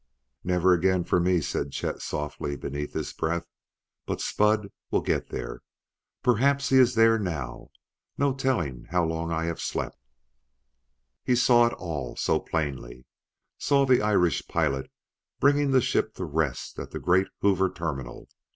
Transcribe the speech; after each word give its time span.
"Never 0.43 0.73
again 0.73 1.03
for 1.03 1.19
me!" 1.19 1.41
said 1.41 1.71
Chet 1.71 2.01
softly 2.01 2.55
beneath 2.55 2.93
his 2.93 3.13
breath. 3.13 3.45
"But 4.07 4.19
Spud 4.19 4.69
will 4.89 5.01
get 5.03 5.29
there. 5.29 5.61
Perhaps 6.23 6.69
he 6.69 6.77
is 6.77 6.95
there 6.95 7.19
now 7.19 7.69
no 8.17 8.33
telling 8.33 8.85
how 8.89 9.05
long 9.05 9.31
I 9.31 9.43
have 9.43 9.61
slept!" 9.61 9.99
He 11.23 11.35
saw 11.35 11.67
it 11.67 11.73
all 11.73 12.15
so 12.15 12.39
plainly: 12.39 13.05
saw 13.59 13.85
the 13.85 14.01
Irish 14.01 14.47
pilot 14.47 14.89
bringing 15.39 15.69
the 15.69 15.81
ship 15.81 16.15
to 16.15 16.25
rest 16.25 16.79
at 16.79 16.89
the 16.89 16.99
great 16.99 17.27
Hoover 17.41 17.69
Terminal. 17.69 18.27